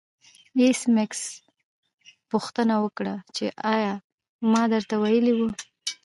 [0.59, 1.21] ایس میکس
[2.31, 3.93] پوښتنه وکړه چې ایا
[4.51, 5.49] ما درته ویلي وو